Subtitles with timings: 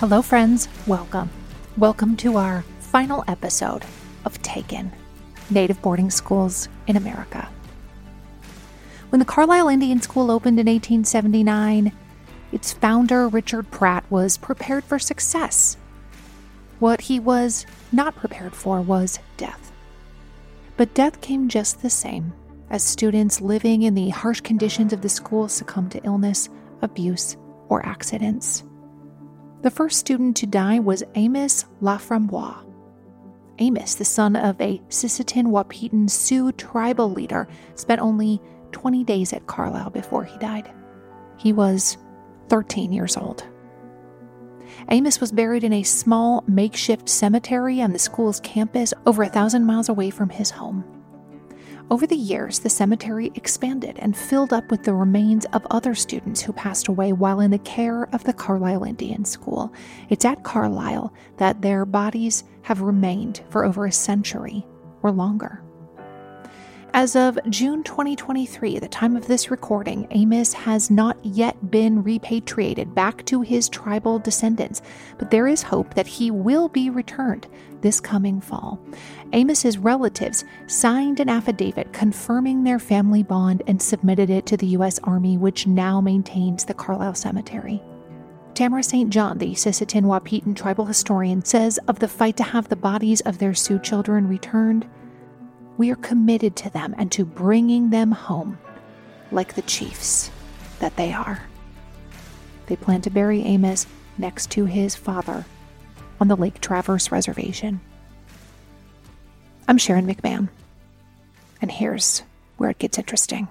[0.00, 0.66] Hello, friends.
[0.86, 1.28] Welcome.
[1.76, 3.84] Welcome to our final episode
[4.24, 4.90] of Taken
[5.50, 7.46] Native Boarding Schools in America.
[9.10, 11.92] When the Carlisle Indian School opened in 1879,
[12.50, 15.76] its founder, Richard Pratt, was prepared for success.
[16.78, 19.70] What he was not prepared for was death.
[20.78, 22.32] But death came just the same
[22.70, 26.48] as students living in the harsh conditions of the school succumbed to illness,
[26.80, 27.36] abuse,
[27.68, 28.64] or accidents.
[29.62, 32.64] The first student to die was Amos Laframboise.
[33.58, 38.40] Amos, the son of a Sisseton Wahpeton Sioux tribal leader, spent only
[38.72, 40.72] 20 days at Carlisle before he died.
[41.36, 41.98] He was
[42.48, 43.46] 13 years old.
[44.88, 49.66] Amos was buried in a small makeshift cemetery on the school's campus over a thousand
[49.66, 50.84] miles away from his home.
[51.90, 56.40] Over the years, the cemetery expanded and filled up with the remains of other students
[56.40, 59.72] who passed away while in the care of the Carlisle Indian School.
[60.08, 64.64] It's at Carlisle that their bodies have remained for over a century
[65.02, 65.64] or longer.
[66.94, 72.94] As of June 2023, the time of this recording, Amos has not yet been repatriated
[72.94, 74.80] back to his tribal descendants,
[75.18, 77.48] but there is hope that he will be returned
[77.82, 78.78] this coming fall.
[79.32, 84.98] Amos's relatives signed an affidavit confirming their family bond and submitted it to the U.S.
[85.04, 87.82] Army, which now maintains the Carlisle Cemetery.
[88.54, 89.10] Tamara St.
[89.10, 93.38] John, the Sisseton Wahpeton tribal historian, says of the fight to have the bodies of
[93.38, 94.86] their Sioux children returned,
[95.76, 98.58] we are committed to them and to bringing them home
[99.32, 100.30] like the chiefs
[100.80, 101.42] that they are.
[102.66, 103.86] They plan to bury Amos
[104.18, 105.46] next to his father
[106.20, 107.80] on the Lake Traverse Reservation.
[109.66, 110.48] I'm Sharon McMahon,
[111.62, 112.22] and here's
[112.58, 113.48] where it gets interesting.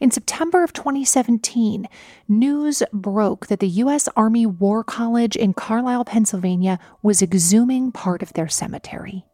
[0.00, 1.88] In September of 2017,
[2.28, 4.08] news broke that the U.S.
[4.16, 9.24] Army War College in Carlisle, Pennsylvania was exhuming part of their cemetery.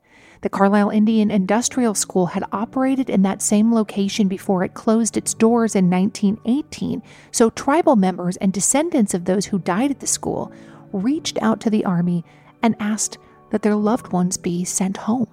[0.40, 5.32] The Carlisle Indian Industrial School had operated in that same location before it closed its
[5.32, 10.52] doors in 1918, so tribal members and descendants of those who died at the school
[10.94, 12.24] reached out to the Army
[12.62, 13.18] and asked
[13.50, 15.28] that their loved ones be sent home.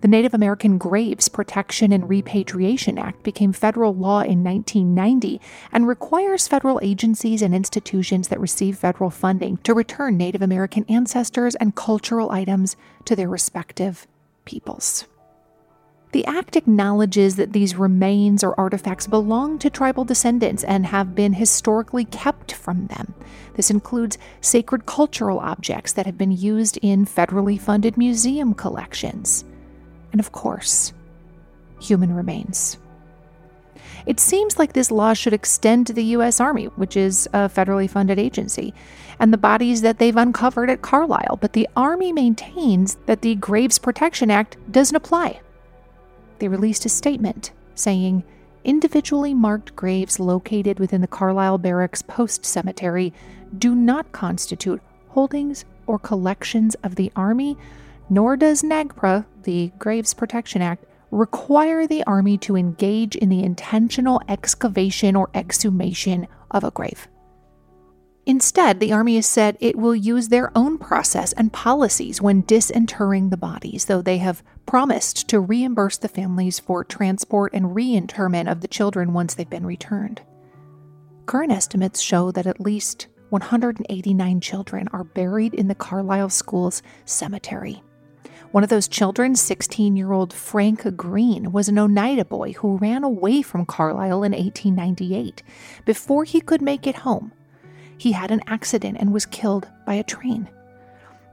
[0.00, 5.40] The Native American Graves Protection and Repatriation Act became federal law in 1990
[5.72, 11.56] and requires federal agencies and institutions that receive federal funding to return Native American ancestors
[11.56, 12.76] and cultural items
[13.06, 14.06] to their respective
[14.44, 15.06] peoples.
[16.12, 21.34] The Act acknowledges that these remains or artifacts belong to tribal descendants and have been
[21.34, 23.14] historically kept from them.
[23.54, 29.44] This includes sacred cultural objects that have been used in federally funded museum collections
[30.12, 30.94] and, of course,
[31.80, 32.78] human remains.
[34.06, 36.40] It seems like this law should extend to the U.S.
[36.40, 38.72] Army, which is a federally funded agency,
[39.18, 43.78] and the bodies that they've uncovered at Carlisle, but the Army maintains that the Graves
[43.78, 45.40] Protection Act doesn't apply.
[46.38, 48.24] They released a statement saying
[48.64, 53.12] individually marked graves located within the Carlisle Barracks Post Cemetery
[53.56, 57.56] do not constitute holdings or collections of the Army
[58.10, 64.20] nor does NAGPRA, the Graves Protection Act, require the Army to engage in the intentional
[64.28, 67.08] excavation or exhumation of a grave.
[68.28, 73.30] Instead, the Army has said it will use their own process and policies when disinterring
[73.30, 78.60] the bodies, though they have promised to reimburse the families for transport and reinterment of
[78.60, 80.20] the children once they've been returned.
[81.24, 87.82] Current estimates show that at least 189 children are buried in the Carlisle Schools cemetery.
[88.50, 93.04] One of those children, 16 year old Frank Green, was an Oneida boy who ran
[93.04, 95.42] away from Carlisle in 1898.
[95.86, 97.32] Before he could make it home,
[97.98, 100.48] he had an accident and was killed by a train.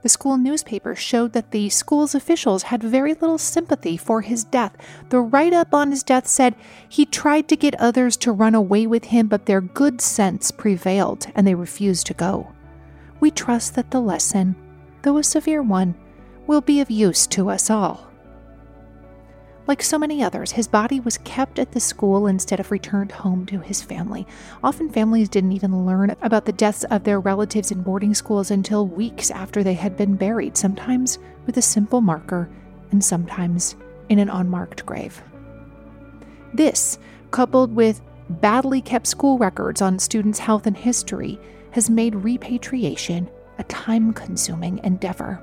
[0.02, 4.76] The school newspaper showed that the school's officials had very little sympathy for his death.
[5.08, 6.54] The write up on his death said
[6.88, 11.26] he tried to get others to run away with him, but their good sense prevailed
[11.34, 12.52] and they refused to go.
[13.18, 14.54] We trust that the lesson,
[15.02, 15.96] though a severe one,
[16.46, 18.05] will be of use to us all.
[19.66, 23.46] Like so many others, his body was kept at the school instead of returned home
[23.46, 24.24] to his family.
[24.62, 28.86] Often, families didn't even learn about the deaths of their relatives in boarding schools until
[28.86, 32.48] weeks after they had been buried, sometimes with a simple marker
[32.92, 33.74] and sometimes
[34.08, 35.20] in an unmarked grave.
[36.54, 36.98] This,
[37.32, 41.40] coupled with badly kept school records on students' health and history,
[41.72, 43.28] has made repatriation
[43.58, 45.42] a time consuming endeavor.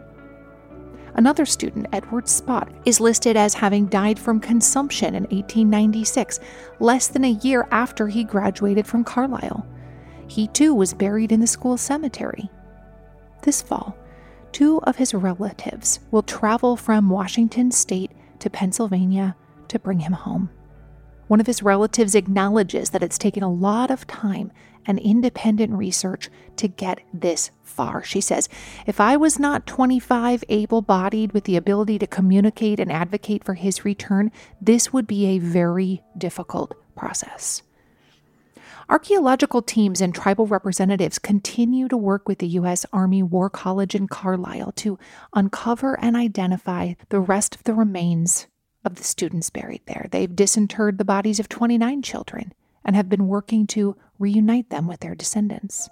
[1.16, 6.40] Another student, Edward Spot, is listed as having died from consumption in 1896,
[6.80, 9.68] less than a year after he graduated from Carlisle.
[10.28, 12.50] he too was buried in the school cemetery.
[13.44, 13.96] This fall,
[14.52, 19.36] two of his relatives will travel from Washington state to Pennsylvania
[19.68, 20.50] to bring him home.
[21.28, 24.52] One of his relatives acknowledges that it's taken a lot of time
[24.86, 28.04] and independent research to get this far.
[28.04, 28.50] She says,
[28.86, 33.56] If I was not 25, able bodied, with the ability to communicate and advocate for
[33.56, 34.32] his return,
[34.62, 37.64] this would be a very difficult process.
[38.90, 42.86] Archaeological teams and tribal representatives continue to work with the U.S.
[42.92, 45.00] Army War College in Carlisle to
[45.34, 48.48] uncover and identify the rest of the remains
[48.84, 50.08] of the students buried there.
[50.12, 52.54] They've disinterred the bodies of 29 children
[52.86, 55.90] and have been working to reunite them with their descendants.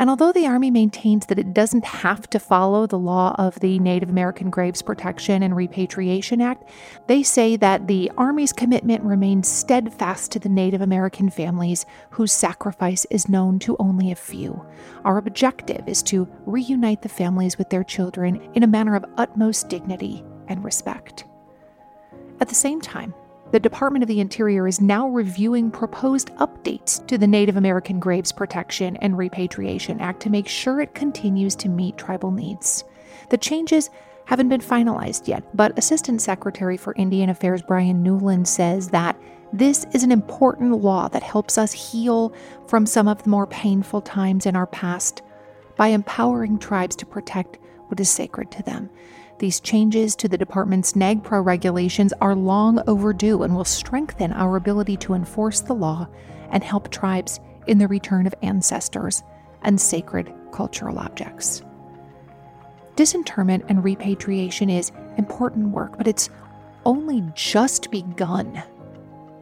[0.00, 3.78] And although the Army maintains that it doesn't have to follow the law of the
[3.80, 6.70] Native American Graves Protection and Repatriation Act,
[7.06, 13.04] they say that the Army's commitment remains steadfast to the Native American families whose sacrifice
[13.10, 14.64] is known to only a few.
[15.04, 19.68] Our objective is to reunite the families with their children in a manner of utmost
[19.68, 21.26] dignity and respect.
[22.40, 23.12] At the same time,
[23.52, 28.30] the Department of the Interior is now reviewing proposed updates to the Native American Graves
[28.30, 32.84] Protection and Repatriation Act to make sure it continues to meet tribal needs.
[33.30, 33.90] The changes
[34.26, 39.20] haven't been finalized yet, but Assistant Secretary for Indian Affairs Brian Newland says that
[39.52, 42.32] this is an important law that helps us heal
[42.68, 45.22] from some of the more painful times in our past
[45.76, 47.58] by empowering tribes to protect
[47.88, 48.88] what is sacred to them.
[49.40, 54.98] These changes to the department's NAGPRA regulations are long overdue and will strengthen our ability
[54.98, 56.06] to enforce the law
[56.50, 59.22] and help tribes in the return of ancestors
[59.62, 61.62] and sacred cultural objects.
[62.96, 66.28] Disinterment and repatriation is important work, but it's
[66.84, 68.62] only just begun.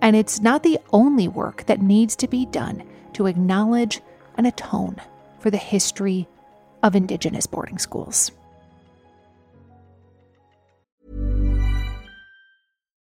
[0.01, 2.85] And it's not the only work that needs to be done
[3.15, 4.01] to acknowledge
[4.37, 5.01] and atone
[5.41, 6.29] for the history
[6.85, 8.31] of Indigenous boarding schools.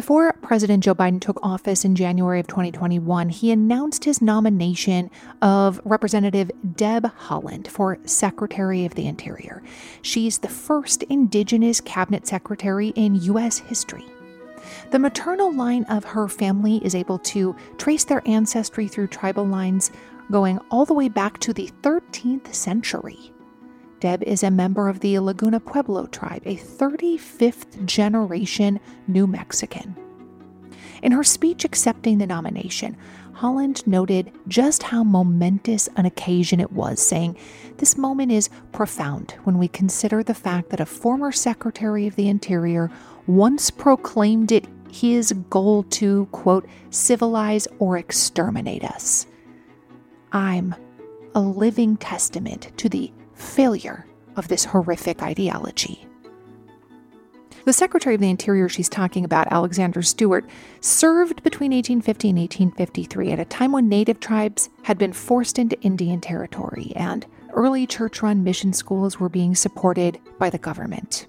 [0.00, 5.10] Before President Joe Biden took office in January of 2021, he announced his nomination
[5.42, 9.62] of Representative Deb Haaland for Secretary of the Interior.
[10.00, 13.58] She's the first Indigenous cabinet secretary in U.S.
[13.58, 14.06] history.
[14.90, 19.90] The maternal line of her family is able to trace their ancestry through tribal lines
[20.30, 23.34] going all the way back to the 13th century.
[24.00, 29.94] Deb is a member of the Laguna Pueblo tribe, a 35th generation New Mexican.
[31.02, 32.96] In her speech accepting the nomination,
[33.34, 37.36] Haaland noted just how momentous an occasion it was, saying,
[37.76, 42.28] This moment is profound when we consider the fact that a former Secretary of the
[42.28, 42.90] Interior
[43.26, 49.26] once proclaimed it his goal to, quote, civilize or exterminate us.
[50.32, 50.74] I'm
[51.34, 54.06] a living testament to the failure
[54.36, 56.06] of this horrific ideology.
[57.64, 60.48] The Secretary of the Interior she's talking about, Alexander Stuart,
[60.80, 65.80] served between 1850 and 1853 at a time when native tribes had been forced into
[65.82, 71.26] Indian territory and early church run mission schools were being supported by the government.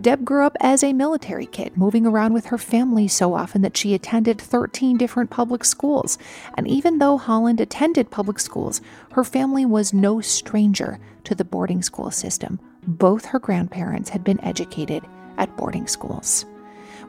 [0.00, 3.76] Deb grew up as a military kid, moving around with her family so often that
[3.76, 6.18] she attended 13 different public schools.
[6.56, 8.80] And even though Haaland attended public schools,
[9.12, 12.60] her family was no stranger to the boarding school system.
[12.86, 15.04] Both her grandparents had been educated
[15.36, 16.46] at boarding schools.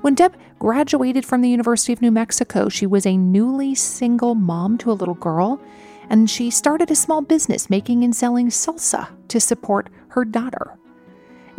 [0.01, 4.77] When Deb graduated from the University of New Mexico, she was a newly single mom
[4.79, 5.61] to a little girl,
[6.09, 10.78] and she started a small business making and selling salsa to support her daughter.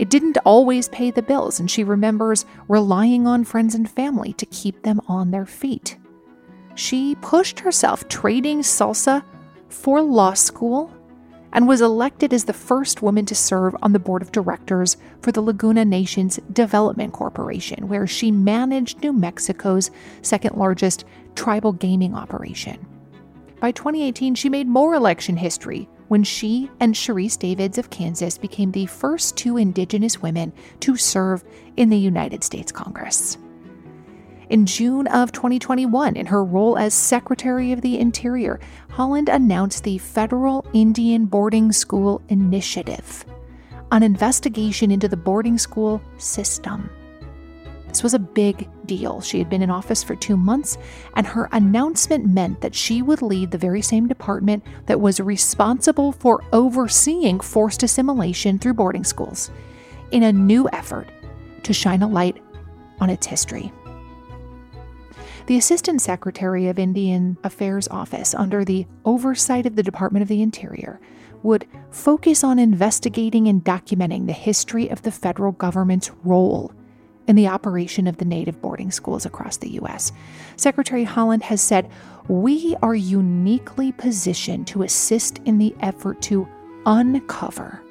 [0.00, 4.46] It didn't always pay the bills, and she remembers relying on friends and family to
[4.46, 5.98] keep them on their feet.
[6.74, 9.22] She pushed herself trading salsa
[9.68, 10.90] for law school
[11.52, 15.32] and was elected as the first woman to serve on the board of directors for
[15.32, 19.90] the Laguna Nations Development Corporation, where she managed New Mexico's
[20.22, 21.04] second largest
[21.34, 22.86] tribal gaming operation.
[23.60, 28.72] By 2018, she made more election history when she and Sharice Davids of Kansas became
[28.72, 31.44] the first two Indigenous women to serve
[31.76, 33.38] in the United States Congress.
[34.48, 39.98] In June of 2021, in her role as Secretary of the Interior, Haaland announced the
[39.98, 43.24] Federal Indian Boarding School Initiative,
[43.92, 46.90] an investigation into the boarding school system.
[47.90, 49.20] This was a big deal.
[49.20, 50.78] She had been in office for two months,
[51.16, 56.12] and her announcement meant that she would lead the very same department that was responsible
[56.12, 59.50] for overseeing forced assimilation through boarding schools
[60.12, 61.08] in a new effort
[61.64, 62.40] to shine a light
[63.00, 63.72] on its history.
[65.46, 70.42] The Assistant Secretary of Indian Affairs Office, under the oversight of the Department of the
[70.42, 71.00] Interior,
[71.42, 76.72] would focus on investigating and documenting the history of the federal government's role
[77.30, 80.10] in the operation of the native boarding schools across the U.S.
[80.56, 81.88] Secretary Haaland has said,
[82.26, 86.48] We are uniquely positioned to assist in the effort to
[86.86, 87.84] uncover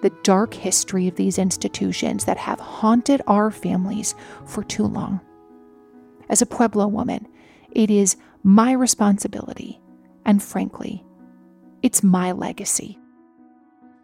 [0.00, 4.14] the dark history of these institutions that have haunted our families
[4.46, 5.20] for too long.
[6.28, 7.26] As a Pueblo woman,
[7.72, 9.80] it is my responsibility,
[10.24, 11.04] and frankly,
[11.82, 12.96] it's my legacy.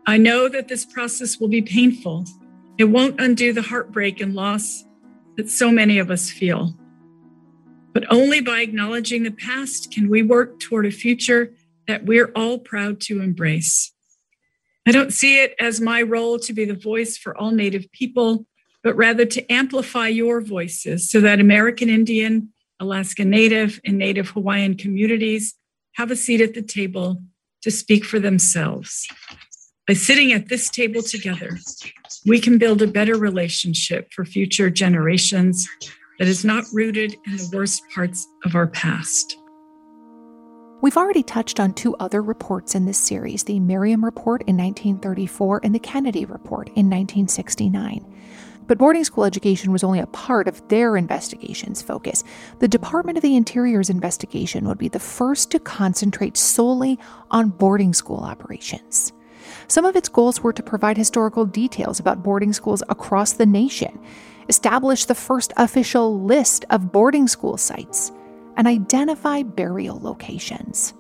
[0.09, 2.25] I know that this process will be painful.
[2.81, 4.87] It won't undo the heartbreak and loss
[5.37, 6.75] that so many of us feel.
[7.93, 11.53] But only by acknowledging the past can we work toward a future
[11.87, 13.93] that we're all proud to embrace.
[14.87, 18.47] I don't see it as my role to be the voice for all Native people
[18.83, 22.49] but rather to amplify your voices so that American Indian,
[22.81, 25.55] Alaska Native, and Native Hawaiian communities
[25.97, 27.23] have a seat at the table
[27.61, 29.07] to speak for themselves.
[29.91, 31.59] By sitting at this table together,
[32.25, 35.69] we can build a better relationship for future generations
[36.21, 39.37] that is not rooted in the worst parts of our past.
[40.81, 45.63] We've already touched on two other reports in this series the Merriam Report in 1934
[45.65, 48.07] and the Kennedy Report in 1969.
[48.69, 52.23] But boarding school education was only a part of their investigation's focus.
[52.61, 56.97] The Department of the Interior's investigation would be the first to concentrate solely
[57.33, 59.13] on boarding school operations.
[59.71, 64.01] Some of its goals were to provide historical details about boarding schools across the nation,
[64.49, 68.11] establish the first official list of boarding school sites,
[68.57, 70.93] and identify burial locations.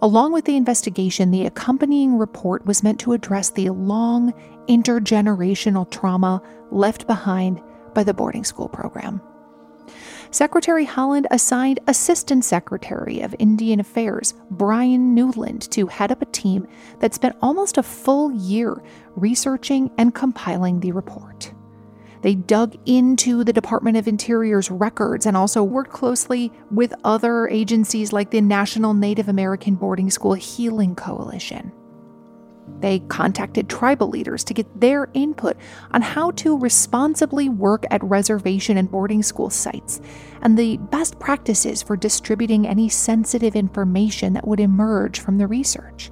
[0.00, 4.32] Along with the investigation, the accompanying report was meant to address the long
[4.70, 7.60] intergenerational trauma left behind
[7.92, 9.20] by the boarding school program.
[10.32, 16.66] Secretary Haaland assigned Assistant Secretary of Indian Affairs Brian Newland to head up a team
[17.00, 18.82] that spent almost a full year
[19.14, 21.52] researching and compiling the report.
[22.22, 28.10] They dug into the Department of Interior's records and also worked closely with other agencies
[28.10, 31.72] like the National Native American Boarding School Healing Coalition.
[32.80, 35.56] They contacted tribal leaders to get their input
[35.92, 40.00] on how to responsibly work at reservation and boarding school sites
[40.42, 46.10] and the best practices for distributing any sensitive information that would emerge from the research.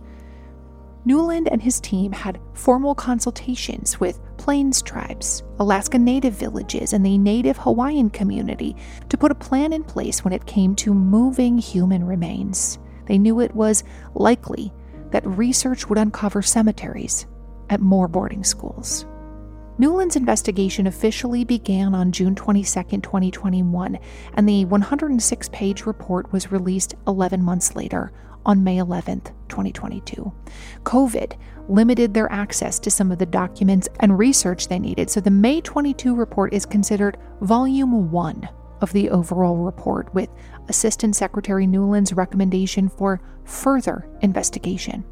[1.04, 7.18] Newland and his team had formal consultations with Plains tribes, Alaska Native villages, and the
[7.18, 8.76] Native Hawaiian community
[9.08, 12.78] to put a plan in place when it came to moving human remains.
[13.06, 13.82] They knew it was
[14.14, 14.72] likely
[15.10, 17.26] that research would uncover cemeteries
[17.68, 19.06] at more boarding schools.
[19.78, 22.64] Newland's investigation officially began on June 22,
[23.00, 23.98] 2021,
[24.34, 28.12] and the 106 page report was released 11 months later
[28.44, 30.32] on May 11, 2022.
[30.82, 31.38] COVID
[31.68, 35.60] limited their access to some of the documents and research they needed, so the May
[35.60, 38.48] 22 report is considered volume 1
[38.80, 40.28] of the overall report, with
[40.68, 45.04] Assistant Secretary Newland's recommendation for further investigation.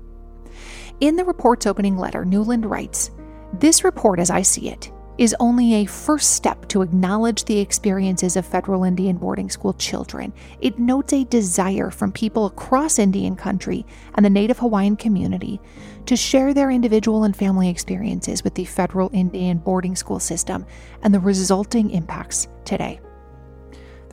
[1.00, 3.10] In the report's opening letter, Newland writes
[3.54, 8.36] This report, as I see it, is only a first step to acknowledge the experiences
[8.36, 10.32] of federal Indian boarding school children.
[10.60, 13.84] It notes a desire from people across Indian country
[14.14, 15.60] and the Native Hawaiian community
[16.06, 20.64] to share their individual and family experiences with the federal Indian boarding school system
[21.02, 23.00] and the resulting impacts today.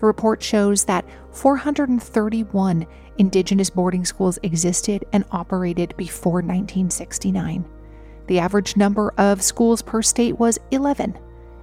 [0.06, 2.86] The report shows that 431
[3.18, 7.66] Indigenous boarding schools existed and operated before 1969.
[8.28, 11.18] The average number of schools per state was 11,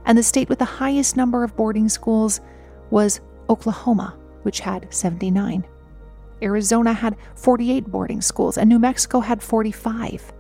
[0.07, 2.41] and the state with the highest number of boarding schools
[2.91, 5.65] was Oklahoma, which had 79.
[6.43, 10.33] Arizona had 48 boarding schools, and New Mexico had 45.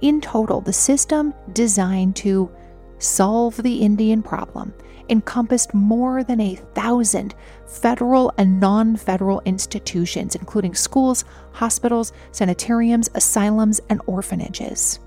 [0.00, 2.52] In total, the system designed to
[2.98, 4.72] solve the Indian problem
[5.08, 7.34] encompassed more than a thousand
[7.66, 15.00] federal and non federal institutions, including schools, hospitals, sanitariums, asylums, and orphanages.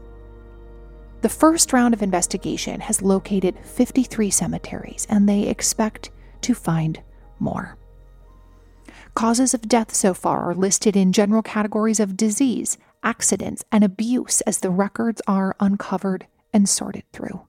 [1.21, 6.09] The first round of investigation has located 53 cemeteries, and they expect
[6.41, 6.99] to find
[7.39, 7.77] more.
[9.13, 14.41] Causes of death so far are listed in general categories of disease, accidents, and abuse
[14.41, 17.41] as the records are uncovered and sorted through.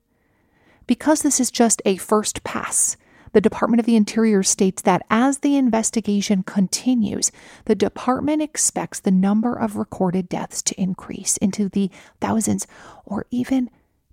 [0.93, 2.99] Because this is just a first pass,
[3.33, 7.33] the Department of the Interior states that as the investigation continues,
[7.65, 12.67] the department expects the number of recorded deaths to increase into the thousands
[13.07, 13.71] or even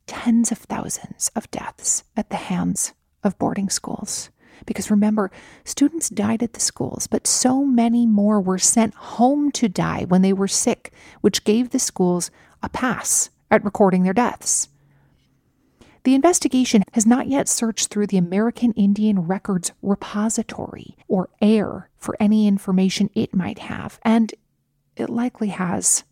[0.07, 2.93] tens of thousands of deaths at the hands
[3.25, 4.29] of boarding schools.
[4.65, 5.31] Because remember,
[5.65, 10.21] students died at the schools, but so many more were sent home to die when
[10.21, 12.31] they were sick, which gave the schools
[12.63, 14.69] a pass at recording their deaths.
[16.03, 22.15] The investigation has not yet searched through the American Indian Records Repository, or AIR, for
[22.19, 24.33] any information it might have, and
[24.95, 26.03] it likely has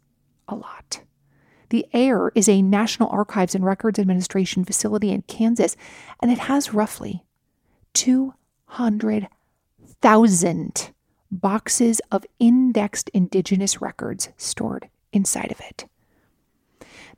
[0.47, 1.01] a lot.
[1.69, 5.75] The AIR is a National Archives and Records Administration facility in Kansas,
[6.21, 7.25] and it has roughly
[7.93, 10.93] 200,000
[11.29, 15.89] boxes of indexed Indigenous records stored inside of it.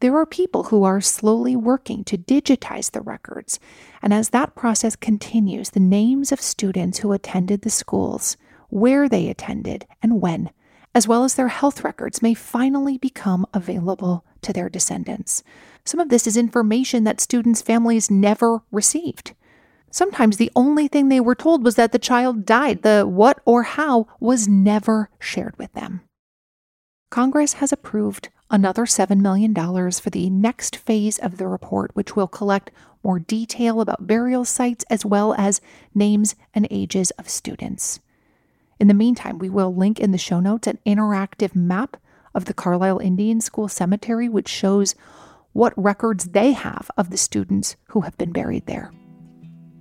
[0.02, 3.60] There are people who are slowly working to digitize the records,
[4.02, 8.38] and as that process continues, the names of students who attended the schools,
[8.70, 10.52] where they attended, and when,
[10.96, 15.44] as well as their health records, may finally become available to their descendants.
[15.84, 19.34] Some of this is information that students' families never received.
[19.92, 22.84] Sometimes the only thing they were told was that the child died.
[22.84, 26.02] The what or how was never shared with them.
[27.10, 32.28] Congress has approved another $7 million for the next phase of the report, which will
[32.28, 32.72] collect
[33.04, 35.62] more detail about burial sites as well as
[35.94, 38.00] names and ages of students.
[38.80, 41.98] In the meantime, we will link in the show notes an interactive map
[42.34, 44.96] of the Carlisle Indian School Cemetery, which shows
[45.54, 48.92] what records they have of the students who have been buried there.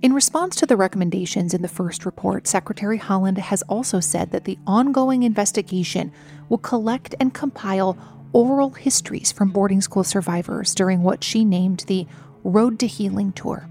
[0.01, 4.45] In response to the recommendations in the first report, Secretary Haaland has also said that
[4.45, 6.11] the ongoing investigation
[6.47, 7.97] will collect and compile
[8.33, 12.07] oral histories from boarding school survivors during what she named the
[12.43, 13.69] Road to Healing Tour.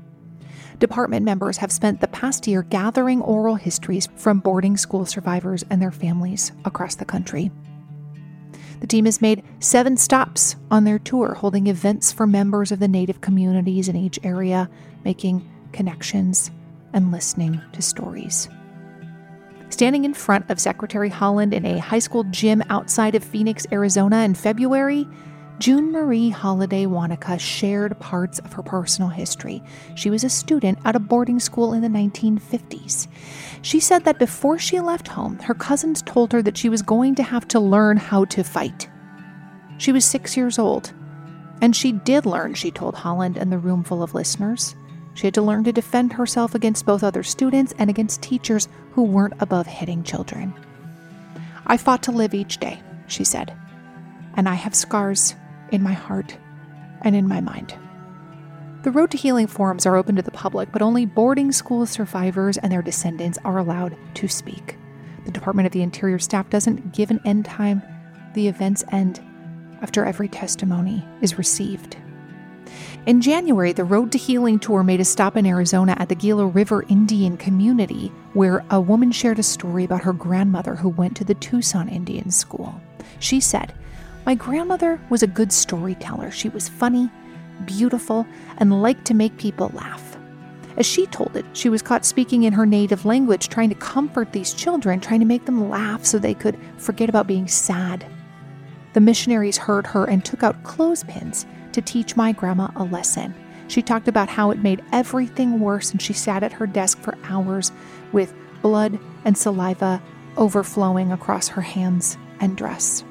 [0.78, 5.82] Department members have spent the past year gathering oral histories from boarding school survivors and
[5.82, 7.50] their families across the country.
[8.80, 12.86] The team has made seven stops on their tour, holding events for members of the
[12.86, 14.70] Native communities in each area,
[15.04, 16.52] making connections
[16.92, 18.48] and listening to stories.
[19.70, 24.24] Standing in front of Secretary Haaland in a high school gym outside of Phoenix, Arizona
[24.24, 25.06] in February,
[25.58, 29.62] June Marie Holiday Wanaka shared parts of her personal history.
[29.96, 33.08] She was a student at a boarding school in the 1950s.
[33.62, 37.16] She said that before she left home, her cousins told her that she was going
[37.16, 38.88] to have to learn how to fight.
[39.78, 40.92] She was six years old,
[41.60, 44.76] and she did learn, she told Haaland and the room full of listeners.
[45.18, 49.02] She had to learn to defend herself against both other students and against teachers who
[49.02, 50.54] weren't above hitting children.
[51.66, 53.52] I fought to live each day, she said,
[54.34, 55.34] and I have scars
[55.72, 56.36] in my heart
[57.02, 57.74] and in my mind.
[58.84, 62.56] The Road to Healing forums are open to the public, but only boarding school survivors
[62.56, 64.76] and their descendants are allowed to speak.
[65.24, 67.82] The Department of the Interior staff doesn't give an end time,
[68.34, 69.20] the events end
[69.82, 71.96] after every testimony is received.
[73.06, 76.46] In January, the Road to Healing tour made a stop in Arizona at the Gila
[76.46, 81.24] River Indian community, where a woman shared a story about her grandmother who went to
[81.24, 82.78] the Tucson Indian School.
[83.18, 83.72] She said,
[84.26, 86.30] My grandmother was a good storyteller.
[86.30, 87.08] She was funny,
[87.64, 88.26] beautiful,
[88.58, 90.18] and liked to make people laugh.
[90.76, 94.32] As she told it, she was caught speaking in her native language, trying to comfort
[94.32, 98.04] these children, trying to make them laugh so they could forget about being sad.
[98.92, 103.34] The missionaries heard her and took out clothespins to teach my grandma a lesson.
[103.68, 107.16] She talked about how it made everything worse, and she sat at her desk for
[107.24, 107.70] hours
[108.12, 110.02] with blood and saliva
[110.36, 113.04] overflowing across her hands and dress.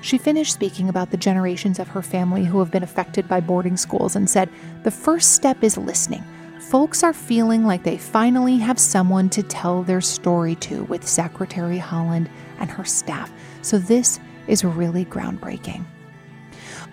[0.00, 3.76] She finished speaking about the generations of her family who have been affected by boarding
[3.76, 4.48] schools and said,
[4.82, 6.24] The first step is listening.
[6.70, 11.78] Folks are feeling like they finally have someone to tell their story to with Secretary
[11.78, 12.28] Haaland
[12.58, 13.30] and her staff.
[13.60, 15.84] So, this is really groundbreaking.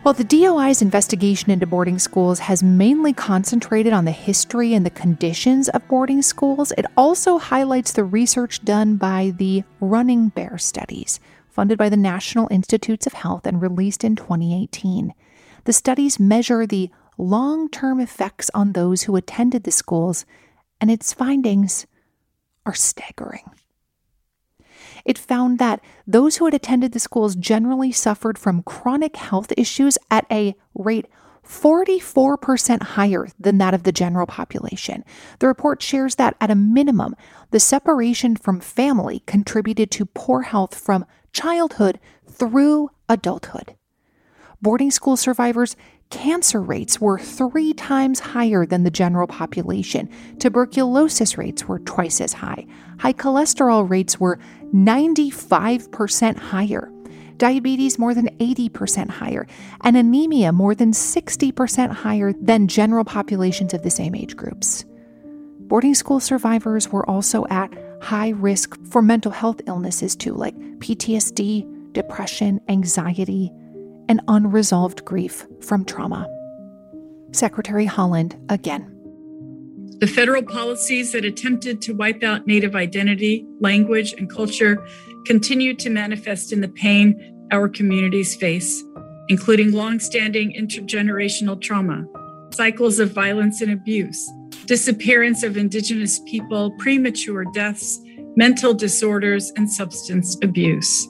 [0.03, 4.89] While the DOI's investigation into boarding schools has mainly concentrated on the history and the
[4.89, 11.19] conditions of boarding schools, it also highlights the research done by the Running Bear studies,
[11.49, 15.13] funded by the National Institutes of Health and released in 2018.
[15.65, 20.25] The studies measure the long term effects on those who attended the schools,
[20.79, 21.87] and its findings
[22.65, 23.49] are staggering.
[25.07, 29.97] It found that those who had attended the schools generally suffered from chronic health issues
[30.11, 31.07] at a rate
[31.47, 35.05] 44% higher than that of the general population.
[35.39, 37.15] The report shares that at a minimum,
[37.51, 43.75] the separation from family contributed to poor health from childhood through adulthood.
[44.61, 45.77] Boarding school survivors
[46.09, 50.09] cancer rates were three times higher than the general population.
[50.39, 52.65] Tuberculosis rates were twice as high.
[52.99, 54.39] High cholesterol rates were
[54.73, 56.91] 95% higher.
[57.37, 59.45] Diabetes more than 80% higher,
[59.81, 64.85] and anemia more than 60% higher than general populations of the same age groups.
[65.59, 71.93] Boarding school survivors were also at high risk for mental health illnesses too, like PTSD,
[71.93, 73.51] depression, anxiety,
[74.09, 76.27] and unresolved grief from trauma.
[77.33, 78.96] Secretary Haaland again.
[79.99, 84.85] The federal policies that attempted to wipe out Native identity, language, and culture
[85.25, 88.83] continue to manifest in the pain our communities face,
[89.27, 92.05] including longstanding intergenerational trauma,
[92.51, 94.29] cycles of violence and abuse,
[94.65, 97.99] disappearance of Indigenous people, premature deaths,
[98.35, 101.07] mental disorders, and substance abuse.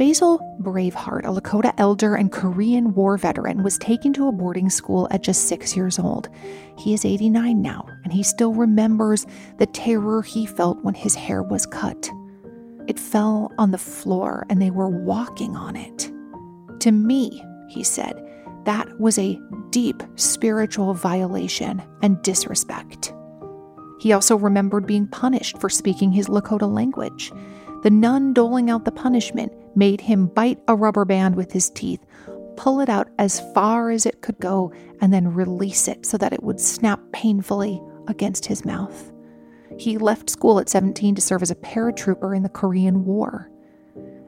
[0.00, 5.06] Basil Braveheart, a Lakota elder and Korean War veteran, was taken to a boarding school
[5.10, 6.30] at just six years old.
[6.78, 9.26] He is 89 now, and he still remembers
[9.58, 12.08] the terror he felt when his hair was cut.
[12.86, 16.10] It fell on the floor, and they were walking on it.
[16.80, 18.26] To me, he said,
[18.64, 23.12] that was a deep spiritual violation and disrespect.
[24.00, 27.30] He also remembered being punished for speaking his Lakota language.
[27.82, 32.04] The nun doling out the punishment made him bite a rubber band with his teeth,
[32.56, 36.32] pull it out as far as it could go, and then release it so that
[36.32, 39.12] it would snap painfully against his mouth.
[39.78, 43.50] He left school at 17 to serve as a paratrooper in the Korean War.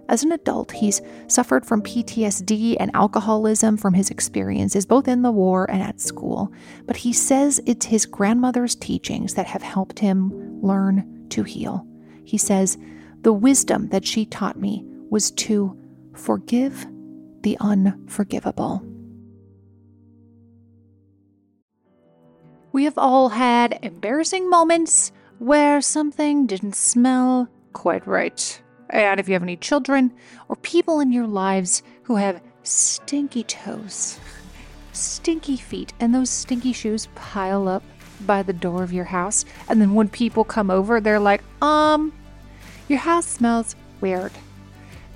[0.08, 5.30] As an adult, he's suffered from PTSD and alcoholism from his experiences both in the
[5.30, 6.52] war and at school,
[6.84, 11.86] but he says it's his grandmother's teachings that have helped him learn to heal.
[12.24, 12.76] He says,
[13.22, 15.76] The wisdom that she taught me was to
[16.14, 16.86] forgive
[17.42, 18.82] the unforgivable.
[22.72, 28.62] We have all had embarrassing moments where something didn't smell quite right.
[28.88, 30.14] And if you have any children
[30.48, 34.18] or people in your lives who have stinky toes,
[34.94, 37.82] stinky feet, and those stinky shoes pile up
[38.24, 42.14] by the door of your house, and then when people come over, they're like, um,
[42.88, 44.32] your house smells weird.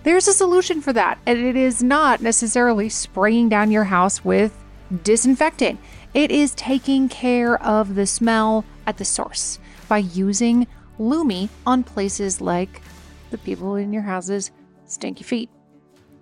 [0.06, 4.56] There's a solution for that, and it is not necessarily spraying down your house with
[5.02, 5.80] disinfectant.
[6.14, 10.68] It is taking care of the smell at the source by using
[11.00, 12.82] Lumi on places like
[13.30, 14.52] the people in your house's
[14.84, 15.50] stinky feet.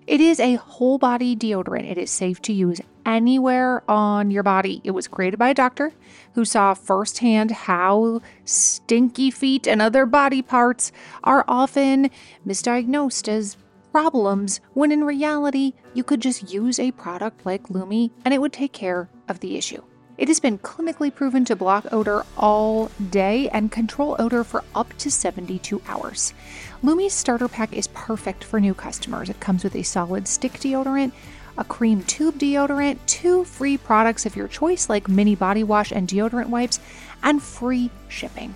[0.07, 1.91] It is a whole body deodorant.
[1.91, 4.81] It is safe to use anywhere on your body.
[4.83, 5.93] It was created by a doctor
[6.35, 10.91] who saw firsthand how stinky feet and other body parts
[11.23, 12.09] are often
[12.47, 13.59] misdiagnosed as
[13.95, 18.53] problems when in reality, you could just use a product like Lumi and it would
[18.53, 19.81] take care of the issue.
[20.19, 24.93] It has been clinically proven to block odor all day and control odor for up
[24.99, 26.35] to 72 hours.
[26.83, 29.31] Lumi's starter pack is perfect for new customers.
[29.31, 31.13] It comes with a solid stick deodorant,
[31.57, 36.09] a cream tube deodorant, two free products of your choice like mini body wash and
[36.09, 36.81] deodorant wipes,
[37.23, 38.55] and free shipping.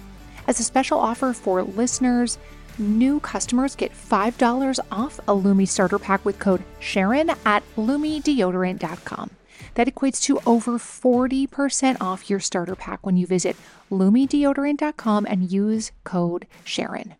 [0.48, 2.38] As a special offer for listeners,
[2.78, 9.30] new customers get $5 off a Lume starter pack with code Sharon at LumeDeodorant.com.
[9.74, 13.56] That equates to over 40% off your starter pack when you visit
[13.90, 17.14] LumeDeodorant.com and use code Sharon.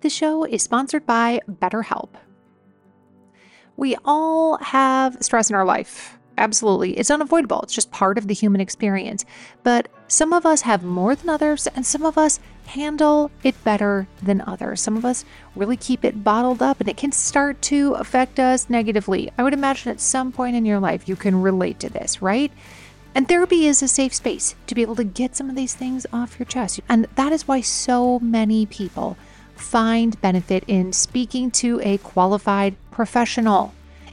[0.00, 2.10] The show is sponsored by BetterHelp.
[3.76, 6.17] We all have stress in our life.
[6.38, 6.96] Absolutely.
[6.96, 7.60] It's unavoidable.
[7.62, 9.24] It's just part of the human experience.
[9.64, 14.06] But some of us have more than others, and some of us handle it better
[14.22, 14.80] than others.
[14.80, 15.24] Some of us
[15.56, 19.32] really keep it bottled up, and it can start to affect us negatively.
[19.36, 22.52] I would imagine at some point in your life you can relate to this, right?
[23.16, 26.06] And therapy is a safe space to be able to get some of these things
[26.12, 26.80] off your chest.
[26.88, 29.16] And that is why so many people
[29.56, 33.74] find benefit in speaking to a qualified professional.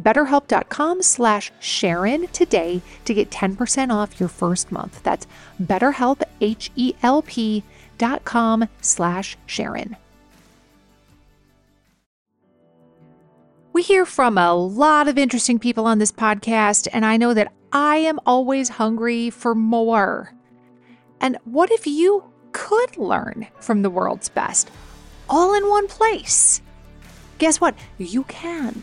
[0.00, 5.02] betterhelp.com slash Sharon today to get 10% off your first month.
[5.02, 5.26] That's
[5.62, 7.64] betterhelp, H-E-L-P
[7.98, 9.96] dot com slash Sharon.
[13.72, 17.52] We hear from a lot of interesting people on this podcast, and I know that
[17.72, 20.34] I am always hungry for more.
[21.20, 24.70] And what if you could learn from the world's best
[25.28, 26.60] all in one place?
[27.38, 27.76] Guess what?
[27.96, 28.82] You can.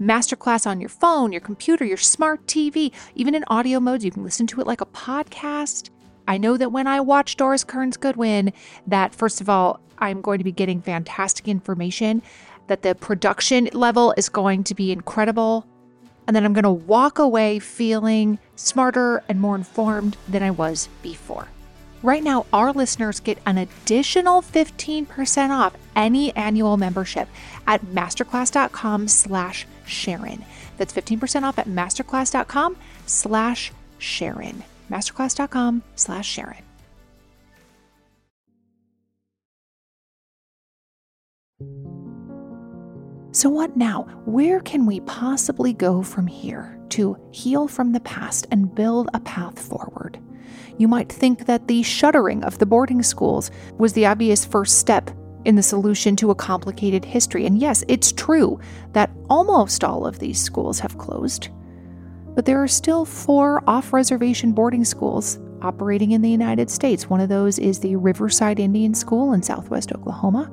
[0.00, 4.04] masterclass on your phone, your computer, your smart TV, even in audio modes.
[4.04, 5.90] You can listen to it like a podcast.
[6.26, 8.52] I know that when I watch Doris Kearns Goodwin,
[8.86, 12.22] that first of all, I'm going to be getting fantastic information,
[12.68, 15.66] that the production level is going to be incredible,
[16.26, 20.88] and then I'm going to walk away feeling smarter and more informed than I was
[21.02, 21.48] before.
[22.02, 27.28] Right now, our listeners get an additional 15% off any annual membership
[27.66, 30.44] at masterclass.com slash Sharon.
[30.76, 32.76] That's 15% off at masterclass.com
[33.06, 34.64] slash Sharon.
[34.90, 36.64] Masterclass.com slash Sharon.
[43.32, 44.08] So, what now?
[44.24, 49.20] Where can we possibly go from here to heal from the past and build a
[49.20, 50.18] path forward?
[50.78, 55.10] You might think that the shuttering of the boarding schools was the obvious first step
[55.44, 57.46] in the solution to a complicated history.
[57.46, 58.60] And yes, it's true
[58.92, 61.48] that almost all of these schools have closed,
[62.34, 67.08] but there are still four off reservation boarding schools operating in the United States.
[67.08, 70.50] One of those is the Riverside Indian School in southwest Oklahoma.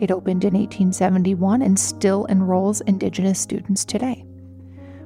[0.00, 4.24] It opened in 1871 and still enrolls Indigenous students today.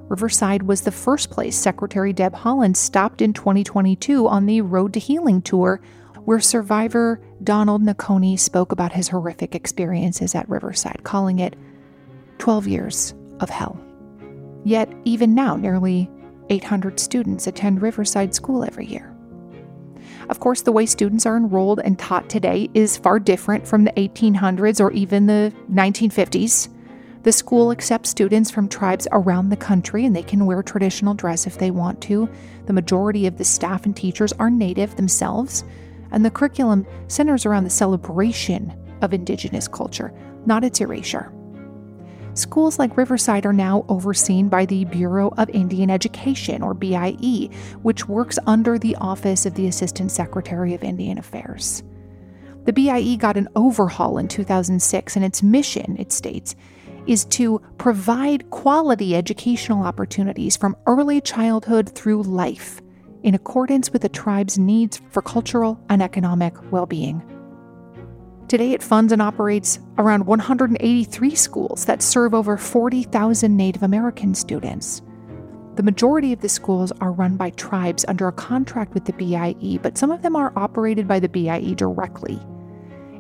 [0.09, 5.01] Riverside was the first place Secretary Deb Haaland stopped in 2022 on the Road to
[5.01, 5.81] Healing tour
[6.29, 11.57] where survivor Donald Nakoni spoke about his horrific experiences at Riverside, calling it
[12.37, 13.81] 12 years of hell.
[14.63, 16.11] Yet, even now, nearly
[16.51, 19.17] 800 students attend Riverside School every year.
[20.29, 23.93] Of course, the way students are enrolled and taught today is far different from the
[23.93, 26.69] 1800s or even the 1950s.
[27.23, 31.47] The school accepts students from tribes around the country and they can wear traditional dress
[31.47, 32.29] if they want to.
[32.67, 35.65] The majority of the staff and teachers are native themselves,
[36.11, 40.13] and the curriculum centers around the celebration of Indigenous culture,
[40.47, 41.33] not its erasure.
[42.35, 47.51] Schools like Riverside are now overseen by the Bureau of Indian Education, or BIE,
[47.83, 51.83] which works under the Office of the Assistant Secretary of Indian Affairs.
[52.65, 56.55] The BIE got an overhaul in 2006, and its mission, it states,
[57.09, 62.83] is to provide quality educational opportunities from early childhood through life
[63.23, 67.23] in accordance with the tribe's needs for cultural and economic well being.
[68.49, 75.03] Today, it funds and operates around 183 schools that serve over 40,000 Native American students.
[75.75, 79.79] The majority of the schools are run by tribes under a contract with the BIE,
[79.83, 82.41] but some of them are operated by the BIE directly.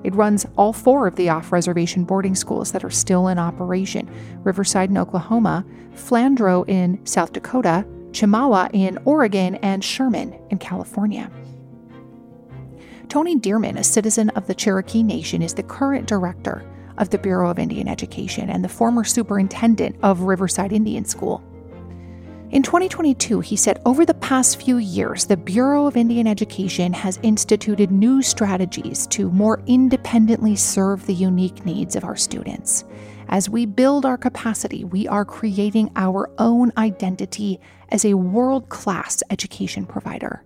[0.02, 4.08] It runs all four of the off reservation boarding schools that are still in operation
[4.44, 7.86] Riverside in Oklahoma, Flandreau in South Dakota,
[8.18, 11.30] Chemawa in Oregon, and Sherman in California.
[13.08, 17.48] Tony Dearman, a citizen of the Cherokee Nation, is the current director of the Bureau
[17.48, 21.44] of Indian Education and the former superintendent of Riverside Indian School.
[22.50, 27.20] In 2022, he said over the past few years, the Bureau of Indian Education has
[27.22, 32.84] instituted new strategies to more independently serve the unique needs of our students.
[33.28, 39.22] As we build our capacity, we are creating our own identity as a world class
[39.30, 40.44] education provider.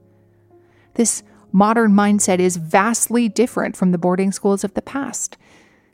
[0.94, 5.36] This modern mindset is vastly different from the boarding schools of the past.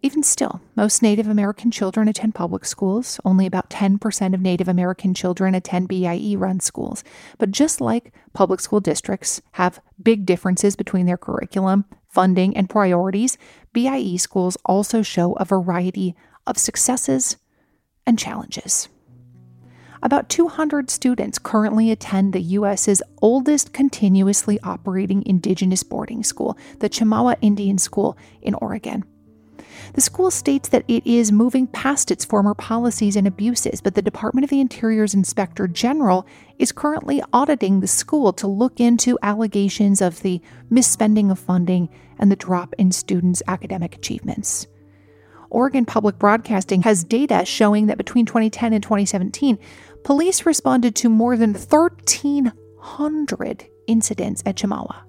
[0.00, 3.18] Even still, most Native American children attend public schools.
[3.24, 7.02] Only about 10% of Native American children attend BIE run schools.
[7.38, 13.36] But just like public school districts have big differences between their curriculum, funding, and priorities,
[13.72, 16.14] BIE schools also show a variety
[16.46, 17.36] of successes
[18.06, 18.88] and challenges.
[20.02, 27.36] About 200 students currently attend the U.S.'s oldest continuously operating Indigenous boarding school, the Chemawa
[27.40, 29.04] Indian School in Oregon.
[29.94, 34.02] The school states that it is moving past its former policies and abuses, but the
[34.02, 36.26] Department of the Interior's Inspector General
[36.58, 42.30] is currently auditing the school to look into allegations of the misspending of funding and
[42.30, 44.66] the drop in students' academic achievements.
[45.50, 49.58] Oregon Public Broadcasting has data showing that between 2010 and 2017,
[50.04, 55.02] police responded to more than 1,300 incidents at Chemawa.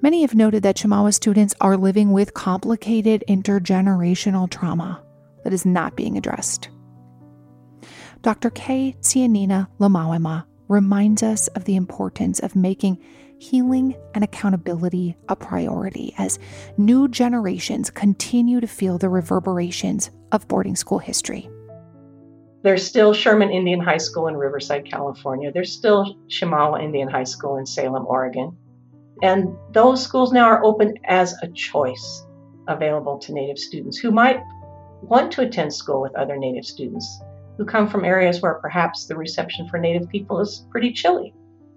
[0.00, 5.00] Many have noted that Chemawa students are living with complicated intergenerational trauma
[5.44, 6.68] that is not being addressed.
[8.22, 8.50] Dr.
[8.50, 8.96] K.
[9.00, 12.98] Tsianina Lomawaima reminds us of the importance of making
[13.38, 16.38] healing and accountability a priority as
[16.78, 21.48] new generations continue to feel the reverberations of boarding school history.
[22.64, 25.52] There's still Sherman Indian High School in Riverside, California.
[25.52, 28.56] There's still Chemawa Indian High School in Salem, Oregon.
[29.22, 32.24] And those schools now are open as a choice
[32.66, 34.40] available to Native students who might
[35.02, 37.20] want to attend school with other Native students
[37.58, 41.34] who come from areas where perhaps the reception for Native people is pretty chilly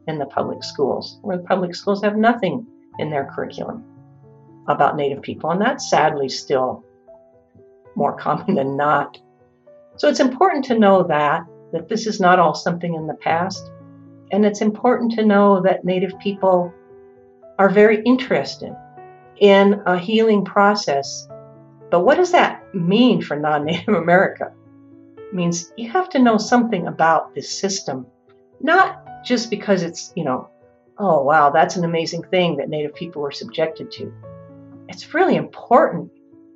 [0.08, 2.66] in the public schools, where the public schools have nothing
[2.98, 3.84] in their curriculum
[4.70, 5.52] about Native people.
[5.52, 6.86] And that's sadly still
[7.98, 9.20] more common than not.
[9.98, 13.72] So it's important to know that, that this is not all something in the past.
[14.32, 16.74] And it's important to know that Native people
[17.58, 18.76] are very interested
[19.40, 21.28] in a healing process.
[21.90, 24.54] But what does that mean for non Native America?
[25.18, 28.06] It means you have to know something about this system,
[28.62, 30.50] not just because it's, you know,
[31.00, 34.14] oh, wow, that's an amazing thing that Native people were subjected to.
[34.90, 36.12] It's really important,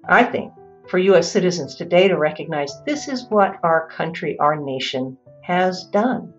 [0.07, 0.53] I think,
[0.91, 1.31] for U.S.
[1.31, 6.33] citizens today to recognize this is what our country, our nation has done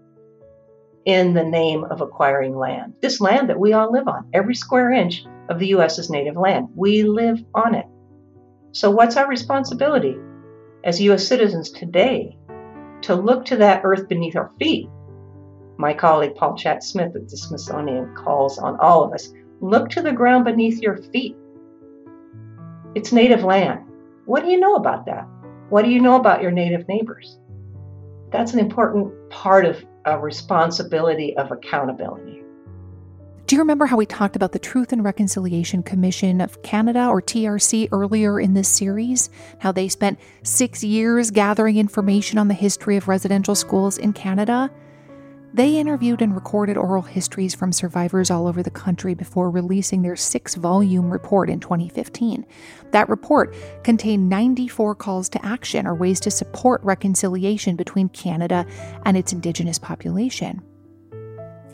[1.07, 2.93] in the name of acquiring land.
[3.01, 5.99] This land that we all live on, every square inch of the U.S.
[5.99, 6.69] is native land.
[6.77, 7.87] We live on it.
[8.73, 10.17] So, what's our responsibility
[10.85, 11.27] as U.S.
[11.27, 12.37] citizens today
[13.01, 14.87] to look to that earth beneath our feet
[15.79, 20.03] my colleague Paul Chaat Smith at the Smithsonian calls on all of us look to
[20.03, 21.35] the ground beneath your feet.
[22.95, 23.81] It's native land.
[24.25, 25.27] What do you know about that?
[25.69, 27.39] What do you know about your native neighbors?
[28.31, 32.43] That's an important part of a responsibility of accountability.
[33.47, 37.21] Do you remember how we talked about the Truth and Reconciliation Commission of Canada, or
[37.21, 39.29] TRC, earlier in this series?
[39.59, 44.71] How they spent six years gathering information on the history of residential schools in Canada?
[45.55, 50.17] They interviewed and recorded oral histories from survivors all over the country before releasing their
[50.17, 52.47] six volume report in 2015.
[52.93, 58.65] That report contained 94 calls to action or ways to support reconciliation between Canada
[59.05, 60.62] and its Indigenous population.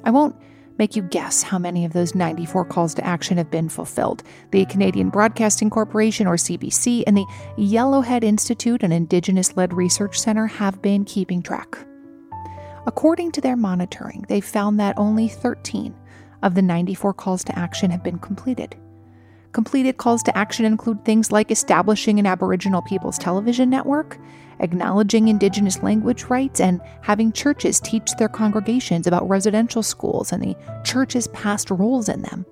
[0.03, 0.35] I won't
[0.77, 4.25] make you guess how many of those 94 calls to action have been fulfilled.
[4.51, 10.47] The Canadian Broadcasting Corporation, or CBC, and the Yellowhead Institute, an Indigenous led research center,
[10.47, 11.79] have been keeping track.
[12.87, 15.95] According to their monitoring, they found that only 13
[16.43, 18.77] of the 94 calls to action have been completed.
[19.53, 24.19] Completed calls to action include things like establishing an Aboriginal Peoples television network,
[24.61, 30.57] acknowledging Indigenous language rights, and having churches teach their congregations about residential schools and the
[30.85, 32.45] church's past roles in them.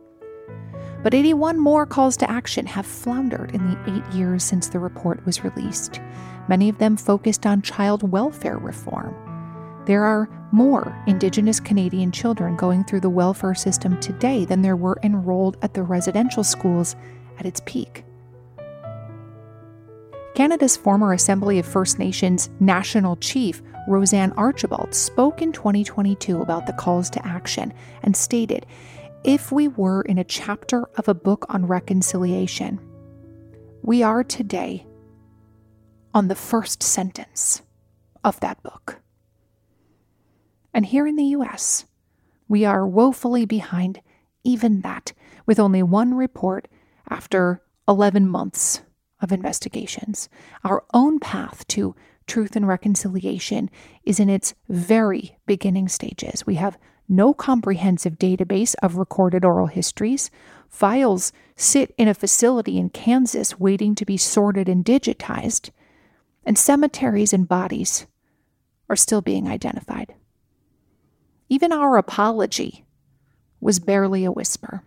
[1.02, 5.24] But 81 more calls to action have floundered in the eight years since the report
[5.24, 6.00] was released,
[6.48, 9.14] many of them focused on child welfare reform
[9.86, 14.98] there are more Indigenous Canadian children going through the welfare system today than there were
[15.02, 16.96] enrolled at the residential schools
[17.38, 18.04] at its peak.
[20.34, 26.74] Canada's former Assembly of First Nations National Chief, RoseAnne Archibald, spoke in 2022 about the
[26.74, 27.72] calls to action
[28.02, 28.66] and stated
[29.24, 32.80] If we were in a chapter of a book on reconciliation,
[33.82, 34.84] we are today
[36.12, 37.62] on the first sentence
[38.24, 39.00] of that book.
[40.76, 41.86] And here in the US,
[42.48, 44.02] we are woefully behind
[44.44, 45.14] even that,
[45.46, 46.68] with only one report
[47.08, 48.82] after 11 months
[49.22, 50.28] of investigations.
[50.64, 51.96] Our own path to
[52.26, 53.70] truth and reconciliation
[54.04, 56.44] is in its very beginning stages.
[56.44, 56.76] We have
[57.08, 60.30] no comprehensive database of recorded oral histories.
[60.68, 65.70] Files sit in a facility in Kansas waiting to be sorted and digitized.
[66.44, 68.06] And cemeteries and bodies
[68.90, 70.14] are still being identified.
[71.48, 72.84] Even our apology
[73.60, 74.82] was barely a whisper.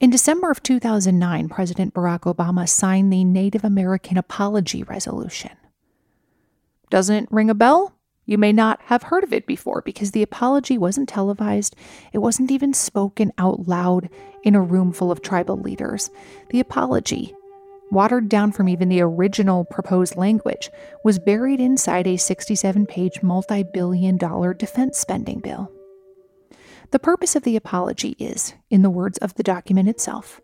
[0.00, 5.52] In December of 2009, President Barack Obama signed the Native American Apology Resolution.
[6.90, 7.94] Doesn't ring a bell?
[8.24, 11.74] You may not have heard of it before because the apology wasn't televised.
[12.12, 14.08] It wasn't even spoken out loud
[14.42, 16.10] in a room full of tribal leaders.
[16.50, 17.34] The apology,
[17.92, 20.70] watered down from even the original proposed language,
[21.04, 25.70] was buried inside a 67 page, multi billion dollar defense spending bill.
[26.90, 30.40] The purpose of the apology is, in the words of the document itself,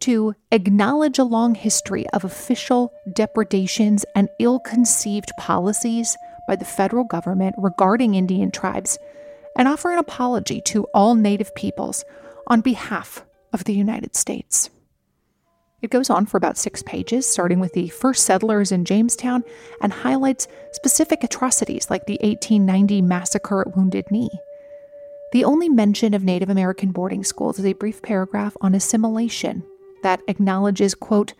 [0.00, 6.16] to acknowledge a long history of official depredations and ill conceived policies
[6.48, 8.98] by the federal government regarding Indian tribes
[9.56, 12.04] and offer an apology to all Native peoples
[12.48, 14.70] on behalf of the United States.
[15.84, 19.44] It goes on for about six pages, starting with the first settlers in Jamestown,
[19.82, 24.30] and highlights specific atrocities like the 1890 massacre at Wounded Knee.
[25.32, 29.62] The only mention of Native American boarding schools is a brief paragraph on assimilation
[30.02, 31.34] that acknowledges, quote,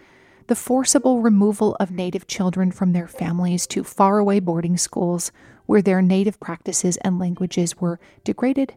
[0.49, 5.32] the forcible removal of Native children from their families to faraway boarding schools
[5.64, 8.74] where their native practices and languages were degraded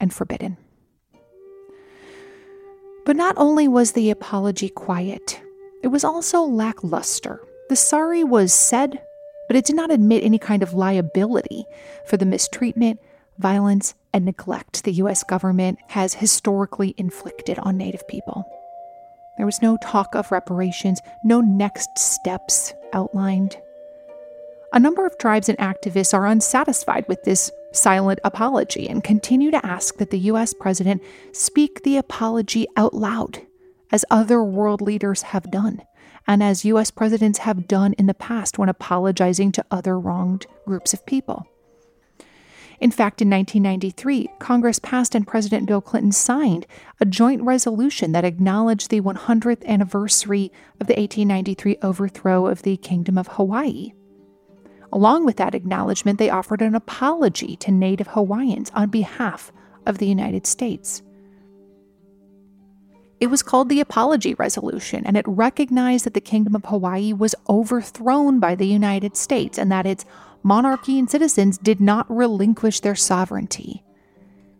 [0.00, 0.56] and forbidden.
[3.06, 5.40] But not only was the apology quiet,
[5.80, 7.40] it was also lackluster.
[7.68, 9.00] The sorry was said,
[9.46, 11.66] but it did not admit any kind of liability
[12.04, 12.98] for the mistreatment,
[13.38, 18.44] violence, and neglect the US government has historically inflicted on Native people.
[19.36, 23.56] There was no talk of reparations, no next steps outlined.
[24.72, 29.64] A number of tribes and activists are unsatisfied with this silent apology and continue to
[29.64, 31.02] ask that the US president
[31.32, 33.42] speak the apology out loud,
[33.92, 35.82] as other world leaders have done,
[36.26, 40.92] and as US presidents have done in the past when apologizing to other wronged groups
[40.92, 41.46] of people.
[42.78, 46.66] In fact, in 1993, Congress passed and President Bill Clinton signed
[47.00, 53.16] a joint resolution that acknowledged the 100th anniversary of the 1893 overthrow of the Kingdom
[53.16, 53.92] of Hawaii.
[54.92, 59.52] Along with that acknowledgement, they offered an apology to Native Hawaiians on behalf
[59.84, 61.02] of the United States.
[63.18, 67.34] It was called the Apology Resolution, and it recognized that the Kingdom of Hawaii was
[67.48, 70.04] overthrown by the United States and that its
[70.42, 73.82] monarchy and citizens did not relinquish their sovereignty.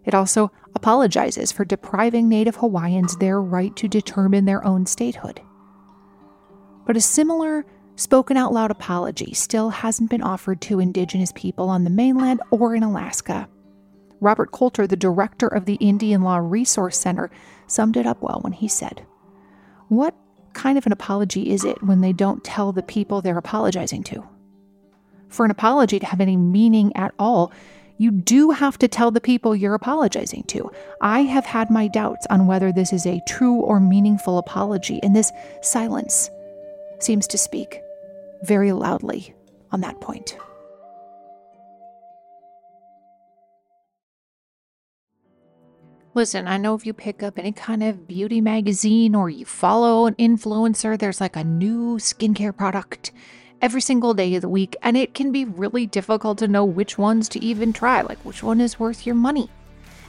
[0.05, 5.41] It also apologizes for depriving Native Hawaiians their right to determine their own statehood.
[6.87, 7.67] But a similar
[7.97, 12.75] spoken out loud apology still hasn't been offered to Indigenous people on the mainland or
[12.75, 13.49] in Alaska.
[14.21, 17.31] Robert Coulter, the director of the Indian Law Resource Center,
[17.67, 19.05] summed it up well when he said,
[19.89, 20.15] What
[20.53, 24.27] kind of an apology is it when they don't tell the people they're apologizing to?
[25.29, 27.53] For an apology to have any meaning at all,
[27.99, 30.71] you do have to tell the people you're apologizing to.
[31.01, 35.17] I have had my doubts on whether this is a true or meaningful apology, and
[35.17, 35.33] this
[35.63, 36.31] silence
[37.01, 37.81] seems to speak
[38.43, 39.35] very loudly
[39.73, 40.37] on that point.
[46.15, 50.07] Listen, I know if you pick up any kind of beauty magazine or you follow
[50.07, 53.13] an influencer, there's like a new skincare product
[53.61, 56.97] every single day of the week, and it can be really difficult to know which
[56.97, 59.51] ones to even try, like which one is worth your money.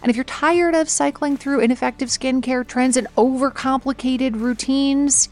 [0.01, 5.27] And if you're tired of cycling through ineffective skincare trends and overcomplicated routines,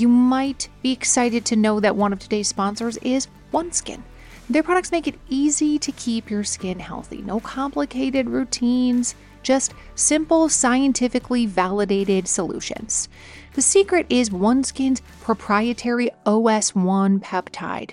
[0.00, 4.02] you might be excited to know that one of today's sponsors is OneSkin.
[4.50, 7.22] Their products make it easy to keep your skin healthy.
[7.22, 13.08] No complicated routines, just simple, scientifically validated solutions.
[13.54, 17.92] The secret is OneSkin's proprietary OS1 peptide.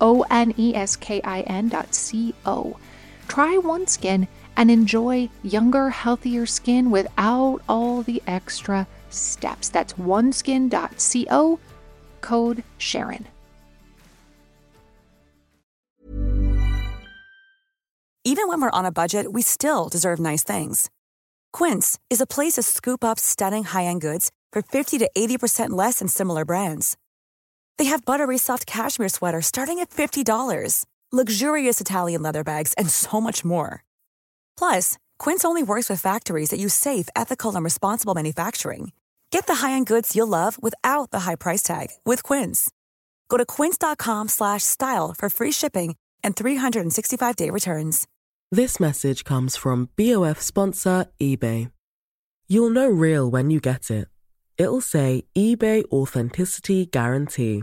[0.00, 2.78] O N E S K I N.co.
[3.28, 4.26] Try OneSkin
[4.56, 9.68] and enjoy younger, healthier skin without all the extra steps.
[9.68, 11.58] That's oneskin.co,
[12.20, 13.26] code Sharon.
[18.22, 20.90] Even when we're on a budget, we still deserve nice things.
[21.52, 25.70] Quince is a place to scoop up stunning high end goods for 50 to 80%
[25.70, 26.96] less than similar brands.
[27.80, 33.22] They have buttery soft cashmere sweaters starting at $50, luxurious Italian leather bags, and so
[33.22, 33.84] much more.
[34.58, 38.92] Plus, Quince only works with factories that use safe, ethical, and responsible manufacturing.
[39.30, 42.70] Get the high-end goods you'll love without the high price tag with Quince.
[43.30, 48.06] Go to quince.com/style for free shipping and 365-day returns.
[48.52, 51.72] This message comes from BOF sponsor eBay.
[52.46, 54.08] You'll know real when you get it.
[54.58, 57.62] It'll say eBay authenticity guarantee,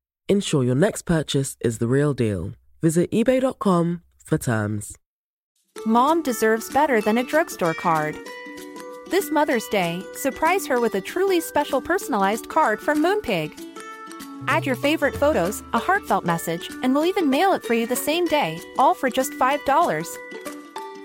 [0.29, 2.51] Ensure your next purchase is the real deal.
[2.81, 4.97] Visit eBay.com for terms.
[5.85, 8.15] Mom deserves better than a drugstore card.
[9.09, 13.51] This Mother's Day, surprise her with a truly special personalized card from Moonpig.
[14.47, 17.95] Add your favorite photos, a heartfelt message, and we'll even mail it for you the
[17.95, 20.07] same day, all for just $5.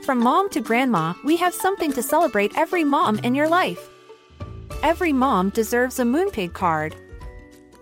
[0.05, 3.91] From mom to grandma, we have something to celebrate every mom in your life.
[4.83, 6.95] Every mom deserves a Moonpig card.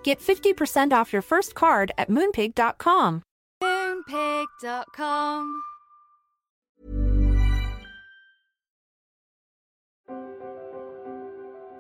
[0.04, 3.22] Get 50% off your first card at moonpig.com.
[3.62, 5.62] Moonpig.com.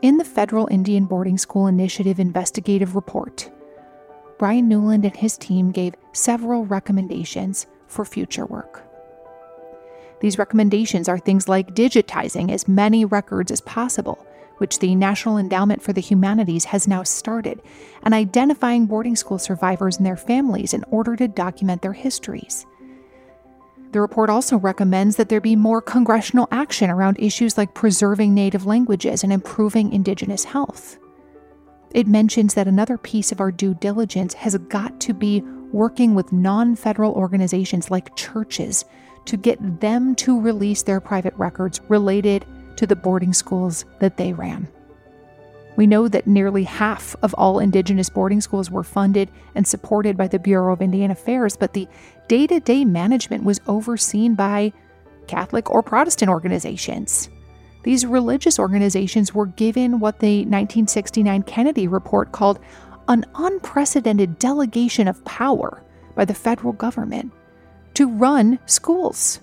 [0.00, 3.50] In the Federal Indian Boarding School Initiative investigative report,
[4.38, 8.82] Bryan Newland and his team gave several recommendations for future work.
[10.20, 14.26] These recommendations are things like digitizing as many records as possible,
[14.64, 17.60] which the National Endowment for the Humanities has now started,
[18.02, 22.64] and identifying boarding school survivors and their families in order to document their histories.
[23.92, 28.64] The report also recommends that there be more congressional action around issues like preserving Native
[28.64, 30.96] languages and improving Indigenous health.
[31.92, 35.42] It mentions that another piece of our due diligence has got to be
[35.72, 38.86] working with non federal organizations like churches
[39.26, 42.46] to get them to release their private records related
[42.76, 44.68] to the boarding schools that they ran.
[45.76, 50.28] We know that nearly half of all Indigenous boarding schools were funded and supported by
[50.28, 51.88] the Bureau of Indian Affairs, but the
[52.28, 54.72] day to day management was overseen by
[55.26, 57.28] Catholic or Protestant organizations.
[57.82, 62.60] These religious organizations were given what the 1969 Kennedy report called
[63.08, 65.82] an unprecedented delegation of power
[66.14, 67.32] by the federal government
[67.94, 69.40] to run schools.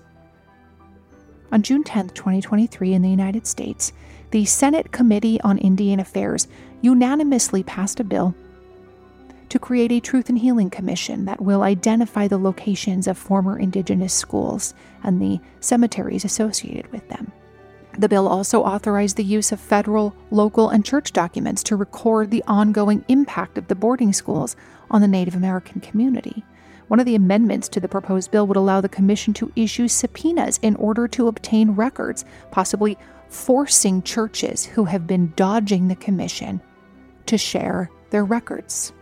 [1.52, 3.92] On June 10, 2023, in the United States,
[4.30, 6.48] the Senate Committee on Indian Affairs
[6.80, 8.34] unanimously passed a bill
[9.50, 14.14] to create a Truth and Healing Commission that will identify the locations of former Indigenous
[14.14, 14.72] schools
[15.02, 17.30] and the cemeteries associated with them.
[17.98, 22.42] The bill also authorized the use of federal, local, and church documents to record the
[22.46, 24.56] ongoing impact of the boarding schools
[24.90, 26.42] on the Native American community.
[26.92, 30.58] One of the amendments to the proposed bill would allow the Commission to issue subpoenas
[30.60, 32.98] in order to obtain records, possibly
[33.30, 36.60] forcing churches who have been dodging the Commission
[37.24, 38.92] to share their records.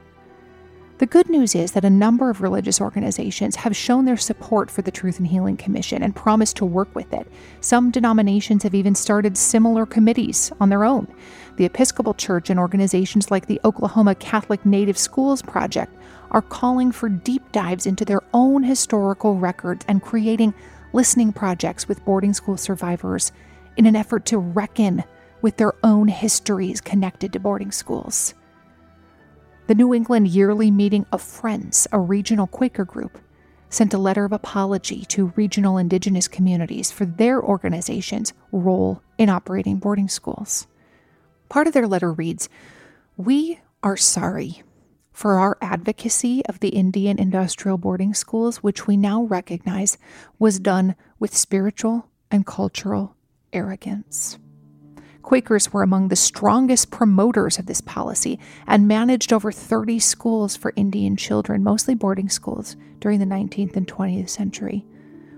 [0.99, 4.83] The good news is that a number of religious organizations have shown their support for
[4.83, 7.27] the Truth and Healing Commission and promised to work with it.
[7.61, 11.09] Some denominations have even started similar committees on their own.
[11.57, 15.93] The Episcopal Church and organizations like the Oklahoma Catholic Native Schools Project
[16.31, 20.55] are calling for deep dives into their own historical records and creating
[20.93, 23.33] listening projects with boarding school survivors
[23.77, 25.05] in an effort to reckon
[25.43, 28.35] with their own histories connected to boarding schools.
[29.67, 33.19] The New England Yearly Meeting of Friends, a regional Quaker group,
[33.69, 39.79] sent a letter of apology to regional Indigenous communities for their organization's role in operating
[39.79, 40.67] boarding schools.
[41.49, 42.49] Part of their letter reads
[43.17, 44.63] We are sorry
[45.21, 49.99] for our advocacy of the Indian industrial boarding schools, which we now recognize
[50.39, 53.15] was done with spiritual and cultural
[53.53, 54.39] arrogance.
[55.21, 60.73] Quakers were among the strongest promoters of this policy and managed over 30 schools for
[60.75, 64.87] Indian children, mostly boarding schools, during the 19th and 20th century.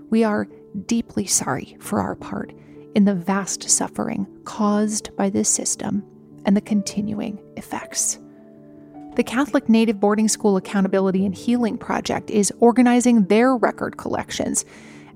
[0.09, 0.47] We are
[0.85, 2.53] deeply sorry for our part
[2.95, 6.05] in the vast suffering caused by this system
[6.45, 8.17] and the continuing effects.
[9.15, 14.65] The Catholic Native Boarding School Accountability and Healing Project is organizing their record collections,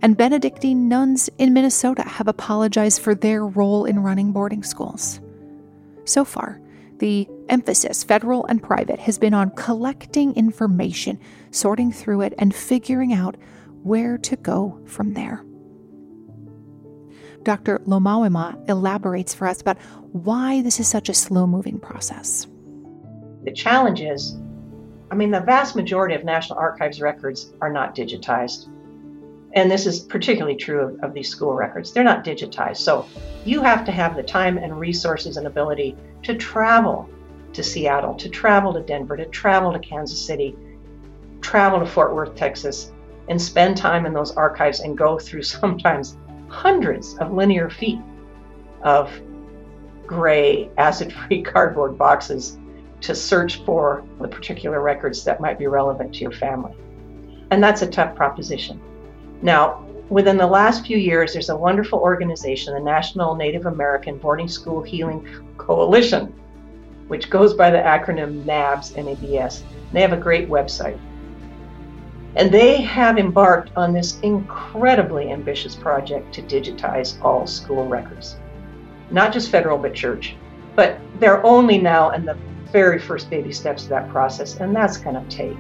[0.04, 5.20] and Benedictine nuns in Minnesota have apologized for their role in running boarding schools.
[6.06, 6.62] So far,
[7.00, 11.20] the emphasis, federal and private, has been on collecting information,
[11.50, 13.36] sorting through it, and figuring out
[13.82, 15.44] where to go from there.
[17.42, 17.80] Dr.
[17.80, 19.80] Lomawaima elaborates for us about
[20.12, 22.46] why this is such a slow moving process.
[23.48, 24.36] The challenge is
[25.10, 28.68] I mean, the vast majority of National Archives records are not digitized.
[29.54, 31.94] And this is particularly true of, of, these school records.
[31.94, 32.80] They're not digitized.
[32.80, 33.06] So
[33.46, 37.10] you have to have the time and resources and ability to travel
[37.54, 40.54] to Seattle, to travel to Denver, to travel to Kansas City,
[41.40, 42.92] travel to Fort Worth, Texas,
[43.30, 46.18] and spend time in those archives and go through sometimes
[46.50, 48.02] hundreds of linear feet
[48.84, 49.10] of
[50.06, 52.58] gray acid free cardboard boxes
[53.02, 56.74] to search for the particular records that might be relevant to your family.
[57.52, 58.82] And that's a tough proposition.
[59.42, 64.48] Now, within the last few years, there's a wonderful organization, the National Native American Boarding
[64.48, 65.28] School Healing
[65.58, 66.34] Coalition,
[67.08, 69.64] which goes by the acronym NABS, NABS.
[69.94, 71.00] They have a great website.
[72.36, 78.36] And they have embarked on this incredibly ambitious project to digitize all school records,
[79.10, 80.36] not just federal, but church.
[80.76, 82.38] But they're only now in the
[82.72, 85.58] very first baby steps of that process, and that's going to take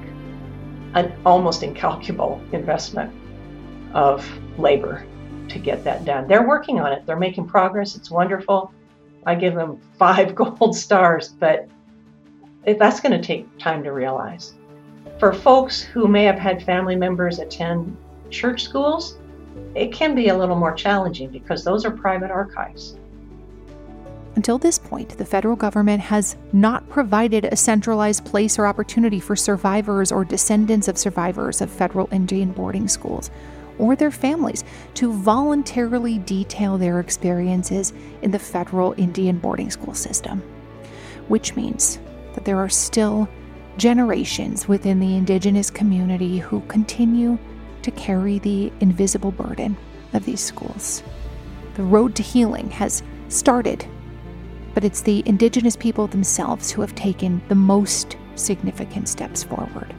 [0.93, 3.13] an almost incalculable investment
[3.93, 4.27] of
[4.57, 5.05] labor
[5.49, 6.27] to get that done.
[6.27, 7.95] They're working on it, they're making progress.
[7.95, 8.73] It's wonderful.
[9.25, 11.67] I give them five gold stars, but
[12.65, 14.53] that's going to take time to realize.
[15.19, 17.97] For folks who may have had family members attend
[18.29, 19.17] church schools,
[19.75, 22.97] it can be a little more challenging because those are private archives.
[24.37, 29.35] Until this point, the federal government has not provided a centralized place or opportunity for
[29.35, 33.31] survivors or descendants of survivors of federal Indian boarding schools
[33.79, 34.63] or their families
[34.93, 40.43] to voluntarily detail their experiences in the federal Indian boarding school system,
[41.29, 41.97] which means
[42.35, 43.27] that there are still
[43.77, 47.39] generations within the Indigenous community who continue
[47.81, 49.75] to carry the invisible burden
[50.13, 51.01] of these schools.
[51.73, 53.87] The road to healing has started,
[54.77, 59.91] but it's the Indigenous people themselves who have taken the most significant steps forward.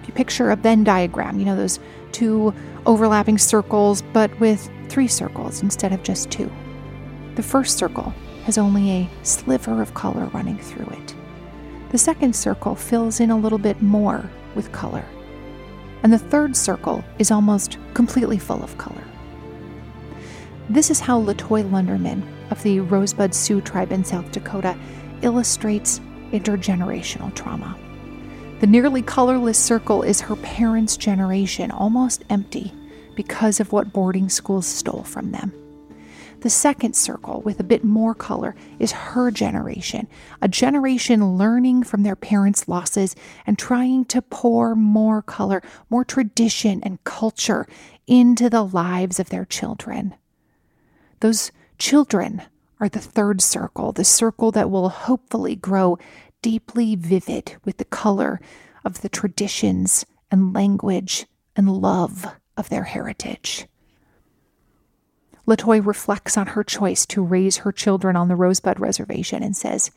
[0.00, 1.78] If you picture a Venn diagram, you know, those
[2.10, 2.54] two
[2.86, 6.50] overlapping circles, but with three circles instead of just two.
[7.34, 8.14] The first circle
[8.44, 11.14] has only a sliver of color running through it.
[11.90, 15.04] The second circle fills in a little bit more with color.
[16.02, 19.04] And the third circle is almost completely full of color.
[20.70, 24.76] This is how Latoy Lunderman of the Rosebud Sioux tribe in South Dakota
[25.22, 26.00] illustrates
[26.32, 27.76] intergenerational trauma.
[28.60, 32.72] The nearly colorless circle is her parents' generation, almost empty
[33.14, 35.52] because of what boarding schools stole from them.
[36.40, 40.06] The second circle, with a bit more color, is her generation,
[40.40, 46.80] a generation learning from their parents' losses and trying to pour more color, more tradition
[46.84, 47.66] and culture
[48.06, 50.14] into the lives of their children.
[51.20, 52.42] Those children
[52.80, 55.98] are the third circle, the circle that will hopefully grow
[56.42, 58.40] deeply vivid with the color
[58.84, 61.26] of the traditions and language
[61.56, 62.26] and love
[62.56, 63.66] of their heritage.
[65.46, 69.90] Latoy reflects on her choice to raise her children on the Rosebud Reservation and says,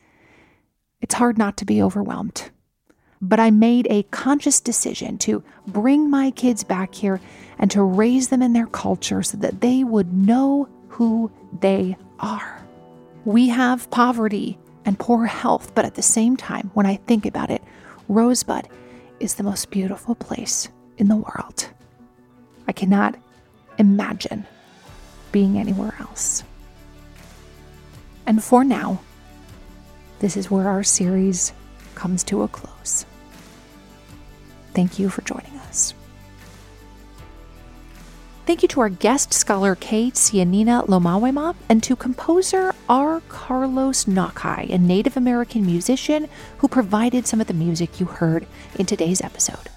[1.00, 2.50] It's hard not to be overwhelmed,
[3.20, 7.20] but I made a conscious decision to bring my kids back here
[7.58, 11.30] and to raise them in their culture so that they would know who
[11.60, 12.62] they are.
[13.24, 15.74] We have poverty and poor health.
[15.74, 17.62] But at the same time, when I think about it,
[18.08, 18.68] Rosebud
[19.18, 20.68] is the most beautiful place
[20.98, 21.68] in the world.
[22.68, 23.16] I cannot
[23.78, 24.46] imagine
[25.30, 26.44] being anywhere else.
[28.26, 29.00] And for now,
[30.18, 31.54] this is where our series
[31.94, 33.06] comes to a close.
[34.74, 35.61] Thank you for joining us.
[38.44, 43.22] Thank you to our guest scholar Kate Tsianina Lomawaima and to composer R.
[43.28, 46.28] Carlos Nakai, a Native American musician
[46.58, 49.68] who provided some of the music you heard in today's episode.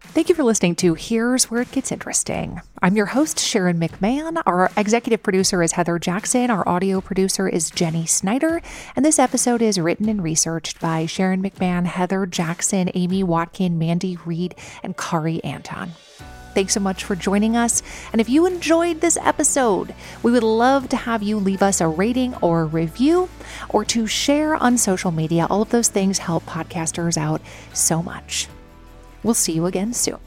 [0.00, 2.60] Thank you for listening to Here's Where It Gets Interesting.
[2.82, 4.42] I'm your host, Sharon McMahon.
[4.44, 6.50] Our executive producer is Heather Jackson.
[6.50, 8.60] Our audio producer is Jenny Snyder.
[8.96, 14.18] And this episode is written and researched by Sharon McMahon, Heather Jackson, Amy Watkin, Mandy
[14.24, 15.92] Reid, and Kari Anton.
[16.56, 17.82] Thanks so much for joining us.
[18.12, 21.86] And if you enjoyed this episode, we would love to have you leave us a
[21.86, 23.28] rating or a review
[23.68, 25.46] or to share on social media.
[25.50, 27.42] All of those things help podcasters out
[27.74, 28.48] so much.
[29.22, 30.25] We'll see you again soon.